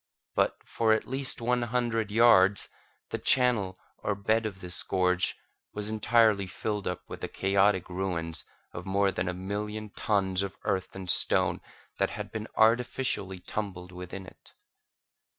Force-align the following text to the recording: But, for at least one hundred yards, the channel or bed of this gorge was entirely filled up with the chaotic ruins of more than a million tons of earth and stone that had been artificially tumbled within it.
But, 0.33 0.57
for 0.65 0.93
at 0.93 1.05
least 1.07 1.41
one 1.41 1.61
hundred 1.61 2.09
yards, 2.09 2.69
the 3.11 3.19
channel 3.19 3.77
or 3.99 4.15
bed 4.15 4.47
of 4.47 4.59
this 4.59 4.81
gorge 4.81 5.35
was 5.73 5.91
entirely 5.91 6.47
filled 6.47 6.87
up 6.87 7.03
with 7.07 7.21
the 7.21 7.27
chaotic 7.27 7.87
ruins 7.87 8.43
of 8.73 8.87
more 8.87 9.11
than 9.11 9.27
a 9.29 9.33
million 9.35 9.91
tons 9.91 10.41
of 10.41 10.57
earth 10.63 10.95
and 10.95 11.07
stone 11.07 11.61
that 11.99 12.09
had 12.09 12.31
been 12.31 12.47
artificially 12.55 13.37
tumbled 13.37 13.91
within 13.91 14.25
it. 14.25 14.55